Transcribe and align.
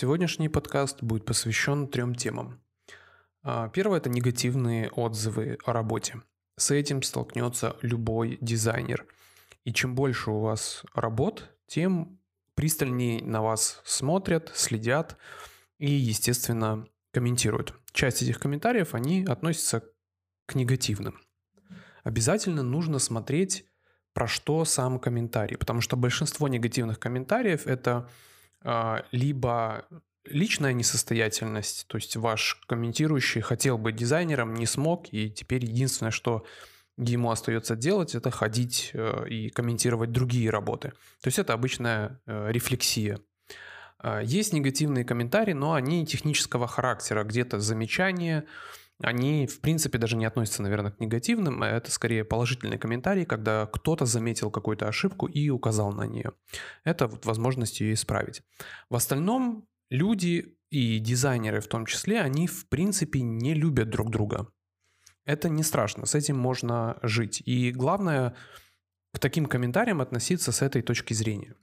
Сегодняшний 0.00 0.48
подкаст 0.48 1.02
будет 1.02 1.26
посвящен 1.26 1.86
трем 1.86 2.14
темам. 2.14 2.58
А, 3.42 3.68
первое– 3.68 3.98
это 4.00 4.08
негативные 4.08 4.88
отзывы 4.88 5.58
о 5.66 5.74
работе. 5.74 6.22
С 6.56 6.70
этим 6.70 7.02
столкнется 7.02 7.76
любой 7.82 8.38
дизайнер. 8.40 9.04
И 9.64 9.74
чем 9.74 9.94
больше 9.94 10.30
у 10.30 10.40
вас 10.40 10.84
работ, 10.94 11.54
тем 11.66 12.18
пристальнее 12.54 13.22
на 13.22 13.42
вас 13.42 13.82
смотрят, 13.84 14.50
следят 14.54 15.18
и, 15.76 15.90
естественно, 15.90 16.88
комментируют. 17.12 17.74
Часть 17.92 18.22
этих 18.22 18.38
комментариев, 18.38 18.94
они 18.94 19.26
относятся 19.26 19.84
к 20.46 20.54
негативным. 20.54 21.20
Обязательно 22.04 22.62
нужно 22.62 23.00
смотреть, 23.00 23.66
про 24.14 24.26
что 24.26 24.64
сам 24.64 24.98
комментарий, 24.98 25.58
потому 25.58 25.82
что 25.82 25.96
большинство 25.96 26.48
негативных 26.48 26.98
комментариев 26.98 27.66
это 27.66 28.08
либо 29.12 29.86
личная 30.24 30.72
несостоятельность, 30.72 31.86
то 31.88 31.96
есть 31.96 32.16
ваш 32.16 32.60
комментирующий 32.66 33.40
хотел 33.40 33.78
быть 33.78 33.96
дизайнером, 33.96 34.54
не 34.54 34.66
смог, 34.66 35.12
и 35.12 35.30
теперь 35.30 35.64
единственное, 35.64 36.10
что 36.10 36.44
ему 36.96 37.30
остается 37.30 37.76
делать, 37.76 38.14
это 38.14 38.30
ходить 38.30 38.90
э, 38.92 39.26
и 39.28 39.48
комментировать 39.48 40.12
другие 40.12 40.50
работы. 40.50 40.90
То 41.22 41.28
есть 41.28 41.38
это 41.38 41.54
обычная 41.54 42.20
э, 42.26 42.50
рефлексия. 42.50 43.20
Э, 44.02 44.20
есть 44.22 44.52
негативные 44.52 45.04
комментарии, 45.04 45.54
но 45.54 45.72
они 45.72 46.06
технического 46.06 46.66
характера, 46.66 47.24
где-то 47.24 47.58
замечания, 47.60 48.44
они, 49.02 49.46
в 49.46 49.60
принципе, 49.60 49.98
даже 49.98 50.16
не 50.16 50.26
относятся, 50.26 50.62
наверное, 50.62 50.92
к 50.92 51.00
негативным, 51.00 51.62
а 51.62 51.68
это 51.68 51.90
скорее 51.90 52.24
положительные 52.24 52.78
комментарии, 52.78 53.24
когда 53.24 53.66
кто-то 53.66 54.06
заметил 54.06 54.50
какую-то 54.50 54.88
ошибку 54.88 55.26
и 55.26 55.48
указал 55.50 55.92
на 55.92 56.06
нее. 56.06 56.32
Это 56.84 57.06
вот 57.06 57.24
возможность 57.26 57.80
ее 57.80 57.94
исправить. 57.94 58.42
В 58.88 58.96
остальном 58.96 59.66
люди 59.90 60.56
и 60.70 60.98
дизайнеры 60.98 61.60
в 61.60 61.66
том 61.66 61.86
числе, 61.86 62.20
они, 62.20 62.46
в 62.46 62.68
принципе, 62.68 63.20
не 63.20 63.54
любят 63.54 63.90
друг 63.90 64.10
друга. 64.10 64.48
Это 65.24 65.48
не 65.48 65.62
страшно, 65.62 66.06
с 66.06 66.14
этим 66.14 66.38
можно 66.38 66.98
жить. 67.02 67.42
И 67.44 67.72
главное, 67.72 68.34
к 69.12 69.18
таким 69.18 69.46
комментариям 69.46 70.00
относиться 70.00 70.52
с 70.52 70.62
этой 70.62 70.82
точки 70.82 71.14
зрения. 71.14 71.54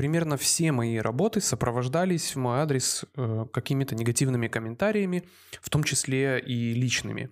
Примерно 0.00 0.38
все 0.38 0.72
мои 0.72 0.96
работы 0.96 1.42
сопровождались 1.42 2.34
в 2.34 2.38
мой 2.38 2.60
адрес 2.60 3.04
э, 3.16 3.44
какими-то 3.52 3.94
негативными 3.94 4.48
комментариями, 4.48 5.28
в 5.60 5.68
том 5.68 5.84
числе 5.84 6.40
и 6.40 6.72
личными. 6.72 7.28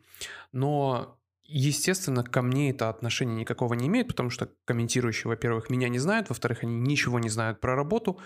Но, 0.53 1.19
естественно, 1.45 2.23
ко 2.23 2.43
мне 2.43 2.69
это 2.69 2.91
отношение 2.91 3.37
никакого 3.37 3.73
не 3.73 3.87
имеет, 3.87 4.09
потому 4.09 4.29
что 4.29 4.51
комментирующие, 4.67 5.31
во-первых, 5.31 5.71
меня 5.71 5.89
не 5.89 5.99
знают, 5.99 6.29
во-вторых, 6.29 6.63
они 6.63 6.75
ничего 6.75 7.19
не 7.19 7.31
знают 7.31 7.59
про 7.59 7.75
работу, 7.75 8.21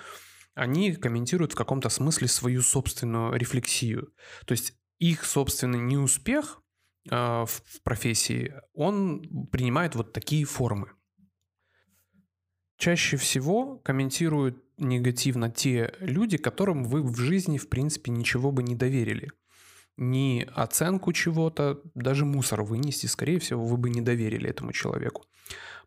они 0.55 0.93
комментируют 0.93 1.53
в 1.53 1.57
каком-то 1.57 1.89
смысле 1.89 2.27
свою 2.27 2.63
собственную 2.63 3.35
рефлексию. 3.35 4.13
То 4.47 4.55
есть 4.55 4.73
их 4.99 5.25
собственный 5.25 5.79
неуспех 5.79 6.61
э, 7.09 7.15
в 7.15 7.63
профессии, 7.85 8.55
он 8.75 9.47
принимает 9.53 9.95
вот 9.95 10.13
такие 10.13 10.45
формы. 10.47 10.89
Чаще 12.83 13.17
всего 13.17 13.77
комментируют 13.85 14.61
негативно 14.77 15.49
те 15.49 15.95
люди, 16.01 16.37
которым 16.37 16.83
вы 16.83 17.01
в 17.01 17.17
жизни, 17.17 17.57
в 17.57 17.69
принципе, 17.69 18.11
ничего 18.11 18.51
бы 18.51 18.65
не 18.65 18.75
доверили. 18.75 19.31
Ни 19.97 20.49
оценку 20.53 21.13
чего-то, 21.13 21.81
даже 21.95 22.25
мусор 22.25 22.63
вынести, 22.63 23.07
скорее 23.07 23.39
всего, 23.39 23.65
вы 23.65 23.77
бы 23.77 23.89
не 23.89 24.01
доверили 24.01 24.51
этому 24.51 24.73
человеку. 24.73 25.23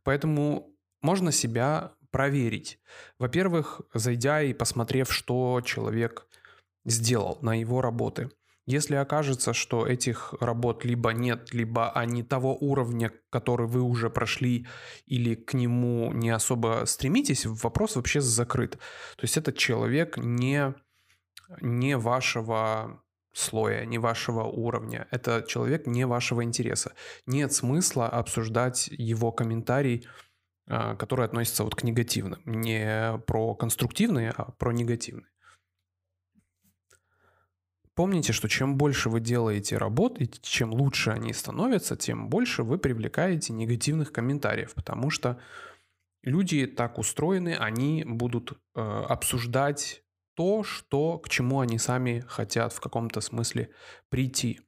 Поэтому 0.04 0.70
можно 1.02 1.34
себя 1.34 1.92
проверить. 2.12 2.80
Во-первых, 3.20 3.82
зайдя 3.94 4.42
и 4.42 4.54
посмотрев, 4.54 5.12
что 5.12 5.60
человек 5.66 6.28
сделал 6.86 7.40
на 7.42 7.60
его 7.60 7.82
работы– 7.82 8.32
если 8.66 8.96
окажется, 8.96 9.54
что 9.54 9.86
этих 9.86 10.34
работ 10.40 10.86
либо 10.86 11.12
нет, 11.12 11.54
либо 11.54 11.92
они 11.92 12.24
того 12.24 12.56
уровня, 12.56 13.12
который 13.30 13.68
вы 13.68 13.82
уже 13.82 14.10
прошли, 14.10 14.68
или 15.06 15.36
к 15.36 15.54
нему 15.54 16.12
не 16.14 16.32
особо 16.32 16.84
стремитесь, 16.86 17.46
вопрос 17.46 17.96
вообще 17.96 18.22
закрыт. 18.22 18.72
То 18.72 19.24
есть 19.24 19.38
этот 19.38 19.58
человек 19.58 20.18
не, 20.18 20.74
не 21.62 21.98
вашего 21.98 23.04
слоя, 23.34 23.86
не 23.86 24.00
вашего 24.00 24.44
уровня. 24.44 25.08
Это 25.12 25.46
человек 25.48 25.86
не 25.86 26.08
вашего 26.08 26.44
интереса. 26.44 26.94
Нет 27.28 27.54
смысла 27.54 28.08
обсуждать 28.08 28.88
его 28.88 29.32
комментарий, 29.32 30.08
а, 30.68 30.96
который 30.96 31.26
относится 31.26 31.64
вот 31.64 31.76
к 31.76 31.84
негативным. 31.84 32.42
Не 32.46 33.20
про 33.28 33.54
конструктивные, 33.54 34.32
а 34.36 34.52
про 34.52 34.72
негативные. 34.72 35.28
Помните, 37.96 38.34
что 38.34 38.50
чем 38.50 38.76
больше 38.76 39.10
вы 39.10 39.22
делаете 39.22 39.78
работ, 39.78 40.20
и 40.20 40.30
чем 40.42 40.74
лучше 40.74 41.12
они 41.12 41.32
становятся, 41.32 41.96
тем 41.96 42.28
больше 42.28 42.64
вы 42.64 42.78
привлекаете 42.78 43.54
негативных 43.54 44.12
комментариев, 44.12 44.74
потому 44.74 45.10
что 45.10 45.40
люди 46.22 46.68
так 46.68 46.98
устроены, 46.98 47.56
они 47.56 48.04
будут 48.06 48.52
э, 48.76 48.82
обсуждать 48.82 50.04
то, 50.36 50.64
что, 50.64 51.18
к 51.20 51.30
чему 51.30 51.62
они 51.62 51.78
сами 51.78 52.26
хотят 52.28 52.74
в 52.74 52.82
каком-то 52.82 53.22
смысле 53.22 53.70
прийти. 54.10 54.60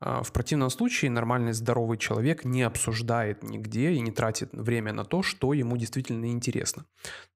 А, 0.00 0.22
в 0.22 0.32
противном 0.32 0.70
случае 0.70 1.10
нормальный 1.10 1.52
здоровый 1.52 1.98
человек 1.98 2.44
не 2.44 2.62
обсуждает 2.62 3.42
нигде 3.42 3.92
и 3.92 4.00
не 4.00 4.10
тратит 4.10 4.50
время 4.52 4.92
на 4.92 5.04
то, 5.04 5.22
что 5.22 5.52
ему 5.52 5.76
действительно 5.76 6.26
интересно. 6.30 6.86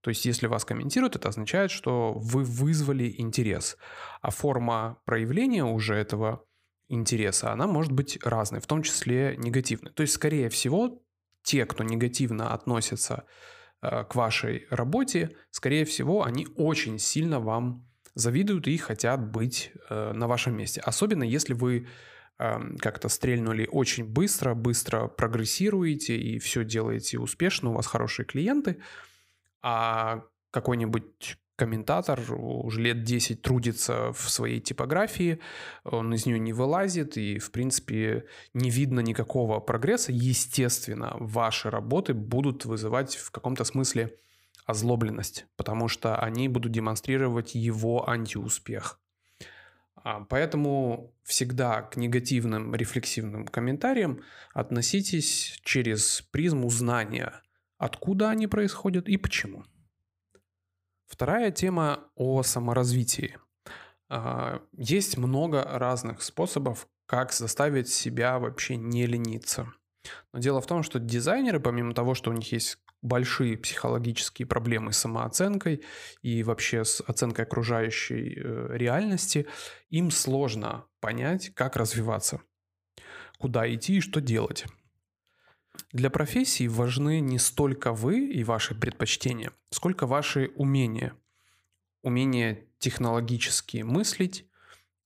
То 0.00 0.10
есть 0.10 0.24
если 0.24 0.46
вас 0.46 0.64
комментируют, 0.64 1.16
это 1.16 1.28
означает, 1.28 1.70
что 1.70 2.12
вы 2.14 2.42
вызвали 2.44 3.14
интерес. 3.19 3.76
А 4.22 4.30
форма 4.30 4.98
проявления 5.04 5.64
уже 5.64 5.94
этого 5.94 6.44
интереса, 6.88 7.52
она 7.52 7.66
может 7.66 7.92
быть 7.92 8.19
разной, 8.22 8.60
в 8.60 8.66
том 8.66 8.82
числе 8.82 9.36
негативной. 9.38 9.92
То 9.92 10.02
есть, 10.02 10.14
скорее 10.14 10.48
всего, 10.48 11.02
те, 11.42 11.64
кто 11.64 11.84
негативно 11.84 12.52
относятся 12.52 13.25
э, 13.82 14.04
к 14.04 14.14
вашей 14.14 14.66
работе, 14.70 15.36
скорее 15.50 15.84
всего, 15.84 16.25
они 16.25 16.46
очень 16.56 16.98
сильно 16.98 17.41
вам 17.41 17.86
завидуют 18.14 18.66
и 18.66 18.76
хотят 18.78 19.30
быть 19.30 19.72
э, 19.91 20.12
на 20.12 20.26
вашем 20.26 20.56
месте. 20.56 20.80
Особенно 20.80 21.22
если 21.22 21.54
вы 21.54 21.86
как-то 22.38 23.08
стрельнули 23.08 23.69
очень 23.70 24.04
быстро, 24.04 24.54
быстро 24.54 25.08
прогрессируете 25.08 26.19
и 26.19 26.38
все 26.38 26.64
делаете 26.64 27.19
успешно, 27.19 27.70
у 27.70 27.74
вас 27.74 27.86
хорошие 27.86 28.26
клиенты, 28.26 28.78
а 29.62 30.22
какой-нибудь 30.50 31.38
комментатор 31.56 32.20
уже 32.30 32.82
лет 32.82 33.02
10 33.02 33.41
трудится 33.42 34.12
в 34.12 34.30
своей 34.30 34.60
типографии, 34.60 35.41
он 35.84 36.12
из 36.14 36.26
нее 36.26 36.38
не 36.38 36.52
вылазит, 36.52 37.16
и, 37.16 37.38
в 37.38 37.50
принципе, 37.50 38.26
не 38.52 38.70
видно 38.70 39.00
никакого 39.00 39.58
прогресса. 39.60 40.12
Естественно, 40.12 41.16
ваши 41.19 41.70
работы 41.70 42.12
будут 42.12 42.66
вызывать 42.66 43.16
в 43.16 43.30
каком-то 43.30 43.64
смысле 43.64 44.14
озлобленность, 44.66 45.46
потому 45.56 45.88
что 45.88 46.16
они 46.16 46.48
будут 46.48 46.72
демонстрировать 46.72 47.54
его 47.54 48.08
антиуспех. 48.08 49.00
А, 50.06 50.21
поэтому 50.21 51.12
всегда 51.25 51.83
к 51.83 51.97
негативным 51.97 52.77
рефлексивным 52.77 53.44
комментариям 53.44 54.22
относитесь 54.55 55.61
через 55.65 56.22
призму 56.31 56.71
знания, 56.71 57.43
откуда 57.77 58.31
они 58.31 58.47
происходят 58.47 59.09
и 59.09 59.17
почему. 59.17 59.65
Вторая 61.09 61.50
тема 61.50 62.05
о 62.15 62.44
саморазвитии. 62.44 63.37
А, 64.09 64.62
есть 64.77 65.19
много 65.19 65.65
разных 65.65 66.23
способов, 66.23 66.87
как 67.06 67.33
заставить 67.33 67.88
себя 67.88 68.38
вообще 68.38 68.77
не 68.77 69.06
лениться. 69.06 69.73
Но 70.33 70.38
дело 70.38 70.61
в 70.61 70.69
том, 70.69 70.84
что 70.84 71.00
дизайнеры, 71.00 71.59
помимо 71.59 71.94
того, 71.94 72.15
что 72.15 72.31
у 72.31 72.33
них 72.33 72.53
есть 72.53 72.78
большие 73.02 73.56
психологические 73.56 74.46
проблемы 74.46 74.92
с 74.92 74.98
самооценкой 74.98 75.82
и 76.22 76.42
вообще 76.42 76.84
с 76.84 77.00
оценкой 77.00 77.44
окружающей 77.44 78.34
э, 78.36 78.68
реальности, 78.72 79.46
им 79.90 80.10
сложно 80.10 80.87
понять, 81.00 81.52
как 81.54 81.76
развиваться, 81.76 82.40
куда 83.38 83.72
идти 83.72 83.98
и 83.98 84.00
что 84.00 84.20
делать. 84.20 84.66
Для 85.93 86.10
профессии 86.10 86.66
важны 86.69 87.20
не 87.20 87.38
столько 87.38 87.93
вы 87.93 88.26
и 88.26 88.43
ваши 88.44 88.75
предпочтения, 88.75 89.52
сколько 89.70 90.06
ваши 90.06 90.50
умения. 90.56 91.14
Умение 92.02 92.66
технологически 92.78 93.78
мыслить, 93.78 94.49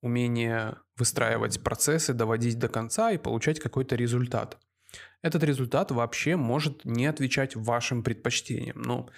умение 0.00 0.76
выстраивать 0.96 1.62
процессы, 1.62 2.12
доводить 2.12 2.58
до 2.58 2.69
конца 2.69 3.10
и 3.10 3.19
получать 3.19 3.58
какой-то 3.58 3.96
результат– 3.96 4.58
этот 5.22 5.43
результат 5.43 5.90
вообще 5.90 6.37
может 6.37 6.84
не 6.84 7.06
отвечать 7.06 7.56
вашим 7.56 8.02
предпочтениям. 8.02 8.81
Ну, 8.81 9.08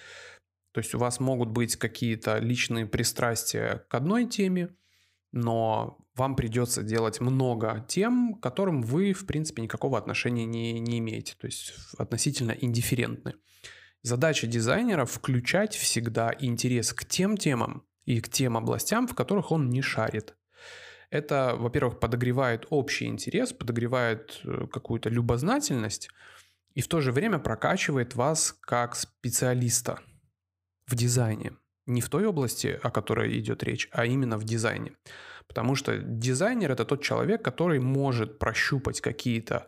то 0.73 0.79
есть 0.79 0.93
у 0.93 0.97
вас 0.97 1.19
могут 1.19 1.49
быть 1.49 1.75
какие-то 1.75 2.39
личные 2.39 2.85
пристрастия 2.85 3.85
к 3.89 3.95
одной 3.95 4.25
теме, 4.25 4.75
но 5.31 5.97
вам 6.15 6.35
придется 6.35 6.83
делать 6.83 7.21
много 7.21 7.85
тем, 7.87 8.35
к 8.35 8.43
которым 8.43 8.81
вы, 8.81 9.13
в 9.13 9.25
принципе, 9.25 9.61
никакого 9.61 9.97
отношения 9.97 10.45
не, 10.45 10.79
не 10.79 10.99
имеете, 10.99 11.35
то 11.39 11.47
есть 11.47 11.73
относительно 11.97 12.51
индифферентны. 12.51 13.33
Задача 14.01 14.47
дизайнера 14.47 15.05
включать 15.05 15.75
всегда 15.75 16.35
интерес 16.39 16.93
к 16.93 17.05
тем 17.05 17.37
темам, 17.37 17.85
и 18.05 18.19
к 18.19 18.29
тем 18.29 18.57
областям, 18.57 19.07
в 19.07 19.15
которых 19.15 19.51
он 19.51 19.69
не 19.69 19.81
шарит. 19.81 20.35
Это, 21.13 21.55
во-первых, 21.55 21.99
подогревает 21.99 22.65
общий 22.71 23.05
интерес, 23.05 23.53
подогревает 23.53 24.41
э, 24.43 24.65
какую-то 24.65 25.09
любознательность 25.09 26.09
и 26.73 26.81
в 26.81 26.87
то 26.87 27.01
же 27.01 27.11
время 27.11 27.37
прокачивает 27.37 28.15
вас 28.15 28.57
как 28.61 28.95
специалиста 28.95 29.99
в 30.87 30.95
дизайне. 30.95 31.51
Не 31.85 32.01
в 32.01 32.09
той 32.09 32.25
области, 32.25 32.79
о 32.81 32.89
которой 32.89 33.37
идет 33.37 33.61
речь, 33.61 33.89
а 33.91 34.07
именно 34.07 34.39
в 34.39 34.43
дизайне. 34.43 34.93
Потому 35.47 35.75
что 35.75 35.99
дизайнер 35.99 36.71
это 36.71 36.83
тот 36.83 37.03
человек, 37.03 37.45
который 37.45 37.79
может 37.79 38.39
прощупать 38.39 38.99
какие-то 38.99 39.67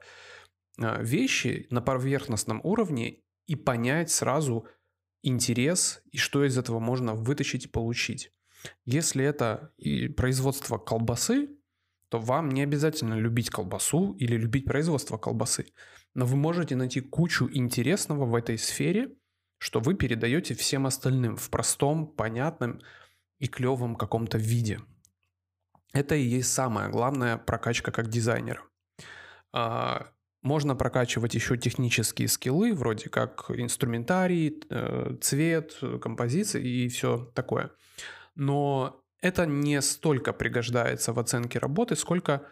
э, 0.80 1.04
вещи 1.04 1.68
на 1.70 1.80
поверхностном 1.80 2.60
уровне 2.64 3.20
и 3.46 3.56
понять 3.56 4.10
сразу 4.10 4.68
интерес 5.22 6.02
и 6.12 6.18
что 6.18 6.44
из 6.44 6.58
этого 6.58 6.80
можно 6.80 7.14
вытащить 7.14 7.66
и 7.66 7.70
получить. 7.70 8.32
Если 8.86 9.24
это 9.24 9.72
производство 10.16 10.78
колбасы, 10.78 11.50
то 12.10 12.20
вам 12.20 12.50
не 12.50 12.64
обязательно 12.64 13.16
любить 13.16 13.50
колбасу 13.50 14.14
или 14.14 14.38
любить 14.38 14.66
производство 14.66 15.18
колбасы. 15.18 15.68
Но 16.14 16.26
вы 16.26 16.38
можете 16.38 16.76
найти 16.76 17.02
кучу 17.02 17.50
интересного 17.52 18.26
в 18.26 18.36
этой 18.36 18.58
сфере, 18.58 19.16
что 19.58 19.80
вы 19.80 19.96
передаете 19.96 20.54
всем 20.54 20.86
остальным 20.86 21.36
в 21.36 21.50
простом, 21.50 22.08
понятном 22.08 22.82
и 23.40 23.48
клевом 23.48 23.96
каком-то 23.96 24.38
виде. 24.38 24.80
Это 25.94 26.16
и 26.16 26.24
есть 26.24 26.54
самая 26.54 26.90
главная 26.90 27.38
прокачка 27.38 27.92
как 27.92 28.10
дизайнера. 28.10 28.62
А, 29.52 30.08
можно 30.42 30.76
прокачивать 30.76 31.34
еще 31.34 31.58
технические 31.58 32.28
скиллы, 32.28 32.74
вроде 32.74 33.10
как 33.10 33.50
инструментарий, 33.50 34.62
э, 34.70 35.16
цвет, 35.22 35.78
композиции 36.02 36.64
и 36.64 36.88
все 36.90 37.32
такое 37.34 37.72
но 38.36 39.02
это 39.22 39.46
не 39.46 39.82
столько 39.82 40.34
пригождается 40.34 41.14
в 41.14 41.20
оценке 41.20 41.60
работы, 41.60 41.96
сколько 41.96 42.48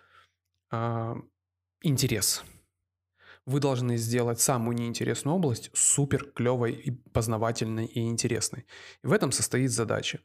э, 0.72 1.16
интерес. 1.82 2.44
Вы 3.46 3.60
должны 3.60 3.98
сделать 3.98 4.40
самую 4.40 4.78
неинтересную 4.78 5.36
область 5.36 5.70
супер 5.74 6.26
клевой 6.32 6.72
и 6.72 6.92
познавательной 6.92 7.86
и 7.86 8.00
интересной. 8.08 8.66
И 9.04 9.08
в 9.08 9.12
этом 9.12 9.32
состоит 9.32 9.72
задача. 9.72 10.20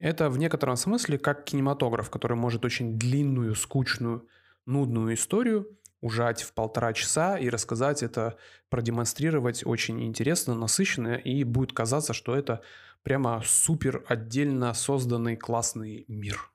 Это 0.00 0.28
в 0.28 0.38
некотором 0.38 0.76
смысле 0.76 1.18
как 1.18 1.44
кинематограф, 1.44 2.10
который 2.10 2.36
может 2.36 2.64
очень 2.64 2.98
длинную, 2.98 3.54
скучную, 3.54 4.28
нудную 4.66 5.14
историю 5.14 5.78
ужать 6.04 6.42
в 6.42 6.52
полтора 6.52 6.92
часа 6.92 7.38
и 7.38 7.48
рассказать 7.48 8.02
это, 8.02 8.36
продемонстрировать 8.68 9.64
очень 9.64 10.04
интересно, 10.04 10.54
насыщенно, 10.54 11.14
и 11.14 11.44
будет 11.44 11.72
казаться, 11.72 12.12
что 12.12 12.36
это 12.36 12.60
прямо 13.04 13.42
супер 13.44 14.02
отдельно 14.08 14.74
созданный 14.74 15.36
классный 15.36 16.04
мир. 16.08 16.50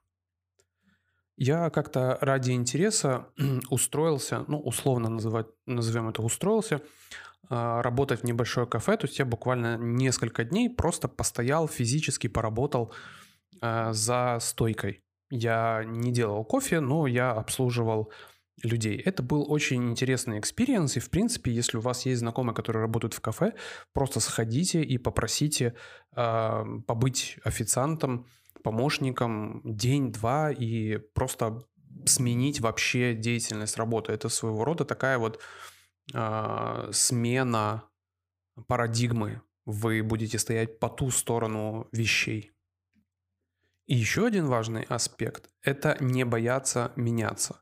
Я 1.38 1.70
как-то 1.70 2.18
ради 2.20 2.50
интереса 2.50 3.28
устроился, 3.70 4.44
ну, 4.46 4.60
условно 4.60 5.08
называть, 5.08 5.46
назовем 5.64 6.10
это 6.10 6.20
устроился, 6.20 6.82
а, 7.48 7.80
работать 7.80 8.20
в 8.20 8.24
небольшое 8.24 8.66
кафе. 8.66 8.98
То 8.98 9.06
есть 9.06 9.18
я 9.18 9.24
буквально 9.24 9.78
несколько 9.78 10.44
дней 10.44 10.68
просто 10.68 11.08
постоял, 11.08 11.66
физически 11.66 12.26
поработал 12.26 12.92
а, 13.62 13.94
за 13.94 14.36
стойкой. 14.40 15.02
Я 15.30 15.84
не 15.86 16.12
делал 16.12 16.44
кофе, 16.44 16.80
но 16.80 17.06
я 17.06 17.30
обслуживал 17.30 18.12
людей. 18.62 18.96
Это 18.98 19.22
был 19.22 19.50
очень 19.50 19.90
интересный 19.90 20.38
experience, 20.38 20.96
и 20.96 21.00
в 21.00 21.10
принципе, 21.10 21.52
если 21.52 21.78
у 21.78 21.80
вас 21.80 22.06
есть 22.06 22.20
знакомые, 22.20 22.54
которые 22.54 22.82
работают 22.82 23.14
в 23.14 23.20
кафе, 23.20 23.54
просто 23.92 24.20
сходите 24.20 24.82
и 24.82 24.98
попросите 24.98 25.74
э, 26.16 26.64
побыть 26.86 27.38
официантом, 27.44 28.26
помощником 28.62 29.62
день-два 29.64 30.50
и 30.52 30.98
просто 31.14 31.60
сменить 32.06 32.60
вообще 32.60 33.14
деятельность 33.14 33.76
работы. 33.76 34.12
Это 34.12 34.28
своего 34.28 34.64
рода 34.64 34.84
такая 34.84 35.18
вот 35.18 35.40
э, 36.12 36.90
смена 36.92 37.84
парадигмы. 38.66 39.42
Вы 39.64 40.02
будете 40.02 40.38
стоять 40.38 40.78
по 40.78 40.88
ту 40.88 41.10
сторону 41.10 41.88
вещей. 41.92 42.52
И 43.86 43.96
еще 43.96 44.26
один 44.26 44.46
важный 44.46 44.82
аспект– 44.84 45.50
это 45.62 45.96
не 46.00 46.24
бояться 46.24 46.92
меняться. 46.96 47.60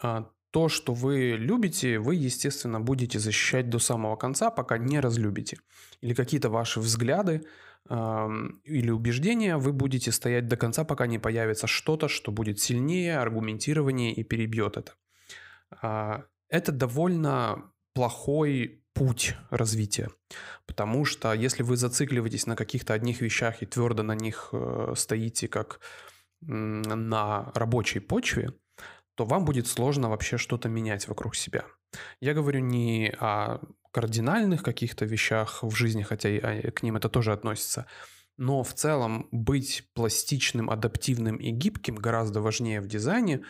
А, 0.00 0.30
то, 0.50 0.68
что 0.68 0.94
вы 0.94 1.36
любите, 1.36 1.98
вы, 1.98 2.14
естественно, 2.14 2.80
будете 2.80 3.18
защищать 3.18 3.70
до 3.70 3.78
самого 3.78 4.16
конца, 4.16 4.50
пока 4.50 4.78
не 4.78 5.00
разлюбите. 5.00 5.58
Или 6.00 6.14
какие-то 6.14 6.48
ваши 6.48 6.80
взгляды 6.80 7.42
или 7.86 8.90
убеждения 8.90 9.58
вы 9.58 9.72
будете 9.72 10.10
стоять 10.10 10.48
до 10.48 10.56
конца, 10.56 10.84
пока 10.84 11.06
не 11.06 11.18
появится 11.18 11.66
что-то, 11.66 12.08
что 12.08 12.32
будет 12.32 12.58
сильнее, 12.58 13.18
аргументированнее 13.18 14.14
и 14.14 14.24
перебьет 14.24 14.78
это. 14.78 14.92
А, 15.82 16.24
это 16.48 16.72
довольно 16.72 17.70
плохой 17.92 18.82
путь 18.94 19.34
развития. 19.50 20.08
Потому 20.66 21.04
что 21.04 21.32
если 21.34 21.62
вы 21.62 21.76
зацикливаетесь 21.76 22.46
на 22.46 22.56
каких-то 22.56 22.94
одних 22.94 23.20
вещах 23.20 23.62
и 23.62 23.66
твердо 23.66 24.02
на 24.02 24.14
них 24.14 24.50
э, 24.52 24.94
стоите 24.96 25.48
как 25.48 25.80
на 26.40 27.50
рабочей 27.54 28.00
почве, 28.00 28.52
то 29.14 29.24
вам 29.24 29.44
будет 29.44 29.66
сложно 29.66 30.08
вообще 30.08 30.38
что-то 30.38 30.68
менять 30.68 31.08
вокруг 31.08 31.36
себя. 31.36 31.64
Я 32.20 32.34
говорю 32.34 32.60
не 32.60 33.14
о 33.18 33.60
кардинальных 33.92 34.62
каких-то 34.62 35.04
вещах 35.04 35.62
в 35.62 35.74
жизни, 35.74 36.02
хотя 36.02 36.28
и 36.28 36.38
а, 36.38 36.70
к 36.72 36.82
ним 36.82 36.96
это 36.96 37.08
тоже 37.08 37.32
относится, 37.32 37.86
но 38.36 38.64
в 38.64 38.74
целом 38.74 39.28
быть 39.30 39.88
пластичным, 39.94 40.68
адаптивным 40.68 41.36
и 41.36 41.50
гибким 41.50 41.94
гораздо 41.94 42.40
важнее 42.40 42.80
в 42.80 42.88
дизайне, 42.88 43.42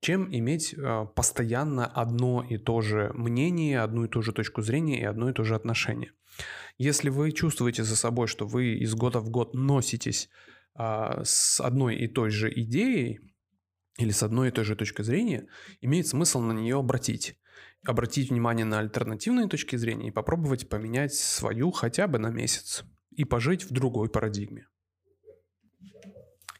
чем 0.00 0.28
иметь 0.34 0.74
э, 0.74 1.06
постоянно 1.14 1.86
одно 1.86 2.44
и 2.48 2.58
то 2.58 2.80
же 2.80 3.12
мнение, 3.14 3.80
одну 3.80 4.04
и 4.04 4.08
ту 4.08 4.20
же 4.20 4.32
точку 4.32 4.60
зрения 4.60 5.00
и 5.00 5.04
одно 5.04 5.30
и 5.30 5.32
то 5.32 5.44
же 5.44 5.54
отношение. 5.54 6.10
Если 6.76 7.08
вы 7.08 7.30
чувствуете 7.30 7.84
за 7.84 7.94
собой, 7.94 8.26
что 8.26 8.44
вы 8.44 8.74
из 8.74 8.96
года 8.96 9.20
в 9.20 9.30
год 9.30 9.54
носитесь 9.54 10.28
э, 10.76 11.22
с 11.24 11.60
одной 11.60 11.94
и 11.94 12.08
той 12.08 12.30
же 12.30 12.52
идеей, 12.52 13.20
или 13.98 14.10
с 14.10 14.22
одной 14.22 14.48
и 14.48 14.50
той 14.50 14.64
же 14.64 14.76
точки 14.76 15.02
зрения, 15.02 15.46
имеет 15.80 16.06
смысл 16.06 16.40
на 16.40 16.52
нее 16.52 16.78
обратить. 16.78 17.36
Обратить 17.84 18.30
внимание 18.30 18.64
на 18.64 18.78
альтернативные 18.78 19.48
точки 19.48 19.76
зрения 19.76 20.08
и 20.08 20.12
попробовать 20.12 20.68
поменять 20.68 21.14
свою 21.14 21.70
хотя 21.70 22.06
бы 22.06 22.18
на 22.18 22.28
месяц. 22.28 22.84
И 23.10 23.24
пожить 23.24 23.64
в 23.64 23.72
другой 23.72 24.08
парадигме. 24.08 24.66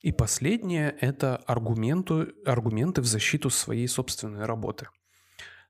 И 0.02 0.10
последнее– 0.10 0.94
это 1.00 1.36
аргументы, 1.36 2.34
аргументы 2.44 3.00
в 3.00 3.06
защиту 3.06 3.50
своей 3.50 3.86
собственной 3.86 4.44
работы. 4.44 4.88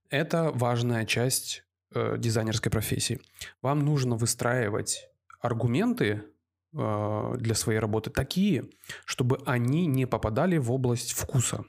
Это 0.08 0.50
важная 0.54 1.04
часть 1.04 1.64
э, 1.94 2.16
дизайнерской 2.18 2.72
профессии. 2.72 3.20
Вам 3.60 3.80
нужно 3.80 4.16
выстраивать 4.16 5.08
аргументы 5.40 6.24
для 6.72 7.54
своей 7.54 7.78
работы 7.78 8.10
такие, 8.10 8.64
чтобы 9.04 9.38
они 9.46 9.86
не 9.86 10.06
попадали 10.06 10.58
в 10.58 10.72
область 10.72 11.12
вкуса. 11.12 11.64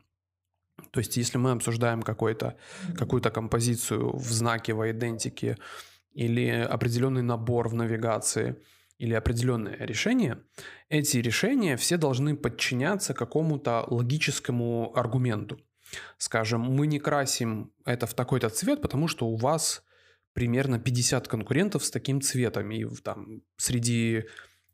То 0.91 0.99
есть, 0.99 1.17
если 1.17 1.37
мы 1.37 1.51
обсуждаем 1.51 2.01
какую-то 2.01 2.55
композицию 3.31 4.15
в 4.15 4.31
знаке, 4.31 4.73
в 4.73 4.89
идентике, 4.89 5.57
или 6.13 6.49
определенный 6.49 7.23
набор 7.23 7.67
в 7.69 7.73
навигации, 7.73 8.55
или 8.99 9.13
определенное 9.13 9.75
решение, 9.79 10.37
эти 10.87 11.17
решения 11.17 11.75
все 11.75 11.97
должны 11.97 12.35
подчиняться 12.37 13.13
какому-то 13.13 13.85
логическому 13.87 14.95
аргументу. 14.95 15.59
Скажем, 16.17 16.61
мы 16.61 16.87
не 16.87 16.99
красим 16.99 17.71
это 17.85 18.05
в 18.05 18.13
такой-то 18.13 18.49
цвет, 18.49 18.81
потому 18.81 19.07
что 19.07 19.27
у 19.27 19.35
вас 19.35 19.83
примерно 20.33 20.79
50 20.79 21.27
конкурентов 21.27 21.83
с 21.83 21.91
таким 21.91 22.21
цветом, 22.21 22.71
и 22.71 22.85
там 23.03 23.41
среди 23.57 24.25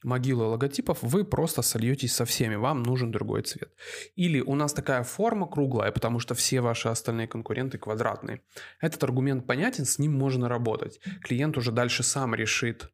могилы 0.03 0.46
логотипов, 0.46 1.00
вы 1.01 1.24
просто 1.24 1.62
сольетесь 1.62 2.13
со 2.13 2.25
всеми, 2.25 2.56
вам 2.56 2.84
нужен 2.84 3.12
другой 3.12 3.41
цвет. 3.44 3.74
Или 4.15 4.41
у 4.41 4.56
нас 4.56 4.74
такая 4.74 5.03
форма 5.03 5.48
круглая, 5.48 5.91
потому 5.91 6.20
что 6.20 6.36
все 6.36 6.62
ваши 6.62 6.89
остальные 6.89 7.27
конкуренты 7.27 7.77
квадратные. 7.77 8.41
Этот 8.79 9.03
аргумент 9.03 9.46
понятен, 9.46 9.86
с 9.86 10.00
ним 10.00 10.13
можно 10.13 10.48
работать. 10.50 11.00
Клиент 11.22 11.58
уже 11.58 11.72
дальше 11.72 12.03
сам 12.03 12.36
решит, 12.36 12.91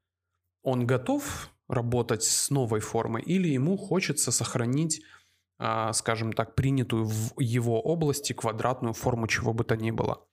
он 0.63 0.88
готов 0.88 1.51
работать 1.67 2.24
с 2.24 2.50
новой 2.50 2.79
формой 2.79 3.21
или 3.21 3.47
ему 3.47 3.77
хочется 3.77 4.31
сохранить 4.31 5.01
а, 5.57 5.93
скажем 5.93 6.33
так, 6.33 6.55
принятую 6.55 7.05
в 7.05 7.39
его 7.39 7.81
области 7.81 8.33
квадратную 8.33 8.93
форму 8.93 9.27
чего 9.27 9.53
бы 9.53 9.63
то 9.63 9.77
ни 9.77 9.91
было. 9.91 10.27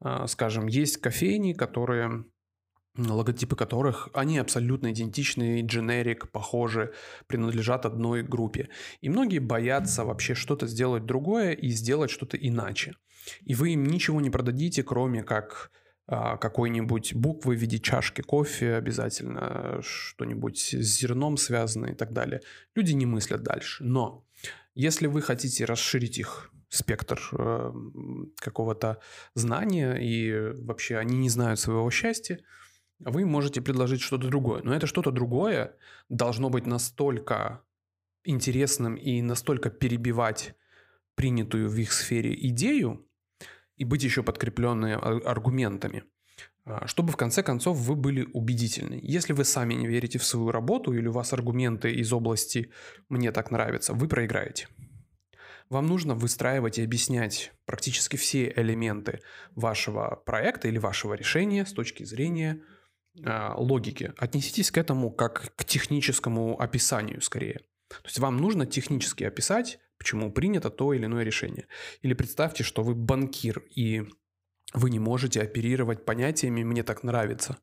А, 0.00 0.26
скажем, 0.26 0.66
есть 0.66 0.96
кофейни, 0.98 1.52
которые 1.52 2.24
логотипы 2.96 3.56
которых, 3.56 4.08
они 4.14 4.38
абсолютно 4.38 4.92
идентичны, 4.92 5.62
дженерик, 5.62 6.30
похожи, 6.30 6.92
принадлежат 7.26 7.86
одной 7.86 8.22
группе. 8.22 8.68
И 9.00 9.08
многие 9.08 9.38
боятся 9.38 10.04
вообще 10.04 10.34
что-то 10.34 10.66
сделать 10.66 11.06
другое 11.06 11.52
и 11.52 11.68
сделать 11.68 12.10
что-то 12.10 12.36
иначе. 12.36 12.94
И 13.42 13.54
вы 13.54 13.70
им 13.70 13.84
ничего 13.84 14.20
не 14.20 14.30
продадите, 14.30 14.82
кроме 14.82 15.22
как 15.22 15.70
а, 16.08 16.36
какой-нибудь 16.36 17.14
буквы 17.14 17.56
в 17.56 17.58
виде 17.58 17.80
чашки 17.80 18.22
кофе, 18.22 18.74
обязательно 18.74 19.80
что-нибудь 19.82 20.58
с 20.58 21.00
зерном 21.00 21.36
связано 21.36 21.86
и 21.86 21.94
так 21.94 22.12
далее. 22.12 22.42
Люди 22.76 22.92
не 22.92 23.06
мыслят 23.06 23.42
дальше. 23.42 23.82
Но 23.82 24.24
если 24.74 25.08
вы 25.08 25.22
хотите 25.22 25.64
расширить 25.64 26.18
их 26.18 26.52
спектр 26.68 27.20
э, 27.32 27.72
какого-то 28.36 29.00
знания 29.34 29.94
и 29.94 30.52
вообще 30.62 30.98
они 30.98 31.16
не 31.16 31.28
знают 31.28 31.58
своего 31.58 31.90
счастья, 31.90 32.38
вы 32.98 33.26
можете 33.26 33.60
предложить 33.60 34.00
что-то 34.00 34.28
другое. 34.28 34.62
Но 34.62 34.74
это 34.74 34.86
что-то 34.86 35.10
другое 35.10 35.76
должно 36.08 36.50
быть 36.50 36.66
настолько 36.66 37.62
интересным 38.24 38.96
и 38.96 39.22
настолько 39.22 39.70
перебивать 39.70 40.54
принятую 41.14 41.68
в 41.68 41.76
их 41.76 41.92
сфере 41.92 42.34
идею, 42.48 43.06
и 43.76 43.84
быть 43.84 44.02
еще 44.02 44.22
подкрепленные 44.22 44.96
аргументами, 44.96 46.04
а, 46.64 46.86
чтобы 46.86 47.12
в 47.12 47.16
конце 47.16 47.42
концов 47.42 47.76
вы 47.76 47.94
были 47.94 48.28
убедительны. 48.32 48.98
Если 49.02 49.32
вы 49.32 49.44
сами 49.44 49.74
не 49.74 49.86
верите 49.86 50.18
в 50.18 50.24
свою 50.24 50.50
работу 50.50 50.92
или 50.92 51.06
у 51.06 51.12
вас 51.12 51.32
аргументы 51.32 51.92
из 51.92 52.12
области 52.12 52.70
«мне 53.08 53.32
так 53.32 53.50
нравится», 53.50 53.92
вы 53.92 54.08
проиграете. 54.08 54.68
Вам 55.68 55.86
нужно 55.86 56.14
выстраивать 56.14 56.78
и 56.78 56.82
объяснять 56.82 57.52
практически 57.64 58.16
все 58.16 58.52
элементы 58.54 59.20
вашего 59.54 60.22
проекта 60.24 60.68
или 60.68 60.78
вашего 60.78 61.14
решения 61.14 61.66
с 61.66 61.72
точки 61.72 62.04
зрения 62.04 62.62
логики. 63.24 64.12
Отнеситесь 64.18 64.70
к 64.70 64.78
этому 64.78 65.10
как 65.10 65.52
к 65.56 65.64
техническому 65.64 66.60
описанию 66.60 67.20
скорее. 67.22 67.60
То 67.88 68.04
есть 68.04 68.18
вам 68.18 68.36
нужно 68.36 68.66
технически 68.66 69.24
описать 69.24 69.78
почему 69.98 70.30
принято 70.30 70.70
то 70.70 70.92
или 70.92 71.06
иное 71.06 71.24
решение. 71.24 71.66
Или 72.02 72.14
представьте, 72.14 72.64
что 72.64 72.82
вы 72.82 72.94
банкир, 72.94 73.62
и 73.74 74.04
вы 74.72 74.90
не 74.90 74.98
можете 74.98 75.40
оперировать 75.40 76.04
понятиями 76.04 76.64
«мне 76.64 76.82
так 76.82 77.02
нравится». 77.02 77.58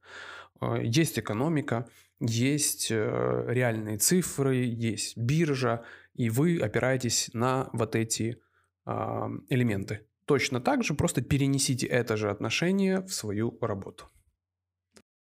Э, 0.61 0.79
есть 0.83 1.19
экономика, 1.19 1.87
есть 2.19 2.87
э, 2.91 3.45
реальные 3.47 3.97
цифры, 3.97 4.55
есть 4.55 5.17
биржа, 5.17 5.83
и 6.13 6.29
вы 6.29 6.59
опираетесь 6.59 7.29
на 7.33 7.69
вот 7.73 7.95
эти 7.95 8.39
а, 8.85 9.29
элементы. 9.49 10.05
Точно 10.25 10.61
так 10.61 10.83
же 10.83 10.93
просто 10.93 11.23
перенесите 11.23 11.87
это 11.87 12.17
же 12.17 12.29
отношение 12.29 13.01
в 13.01 13.11
свою 13.11 13.57
работу. 13.61 14.05